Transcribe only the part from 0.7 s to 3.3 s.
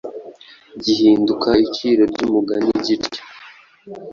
gihinduka iciro ry’umugani gityo